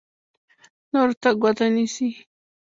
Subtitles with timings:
[0.91, 2.09] نورو ته ګوته نیسي.